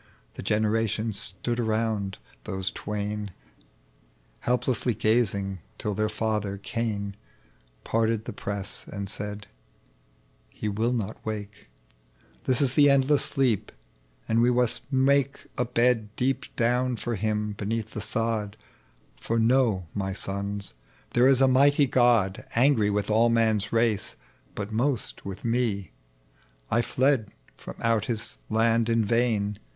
[0.33, 3.29] Tbe generations stood around those twain
[4.39, 7.15] Helplessly gazing, till their father Cain
[7.83, 9.45] Parted the press, and said,
[10.49, 11.69] ''He will not wake;
[12.45, 13.71] This is the endless sleep,
[14.27, 18.57] and we must make A bed deep down for bim beneath tbe sod;
[19.19, 20.73] For know, my sons,
[21.11, 23.97] there is a mighty God Angry with all man's ra«o,
[24.55, 25.91] bat most with me.
[26.71, 29.59] I fled from out His land in vain